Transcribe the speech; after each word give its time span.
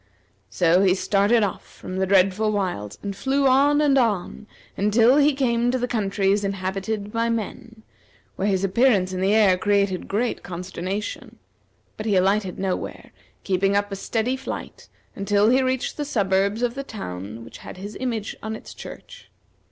So 0.49 0.81
he 0.81 0.95
started 0.95 1.43
off 1.43 1.63
from 1.63 1.97
the 1.99 2.07
dreadful 2.07 2.51
wilds, 2.51 2.97
and 3.03 3.15
flew 3.15 3.45
on 3.47 3.81
and 3.81 3.99
on 3.99 4.47
until 4.75 5.17
he 5.17 5.35
came 5.35 5.69
to 5.69 5.77
the 5.77 5.87
countries 5.87 6.43
inhabited 6.43 7.11
by 7.13 7.29
men, 7.29 7.83
where 8.35 8.47
his 8.47 8.63
appearance 8.63 9.13
in 9.13 9.21
the 9.21 9.31
air 9.35 9.59
created 9.59 10.07
great 10.07 10.41
consternation; 10.41 11.37
but 11.97 12.07
he 12.07 12.15
alighted 12.15 12.57
nowhere, 12.57 13.11
keeping 13.43 13.75
up 13.75 13.91
a 13.91 13.95
steady 13.95 14.35
flight 14.35 14.89
until 15.15 15.49
he 15.51 15.61
reached 15.61 15.97
the 15.97 16.03
suburbs 16.03 16.63
of 16.63 16.73
the 16.73 16.81
town 16.81 17.45
which 17.45 17.59
had 17.59 17.77
his 17.77 17.95
image 17.99 18.35
on 18.41 18.55
its 18.55 18.73
church. 18.73 19.29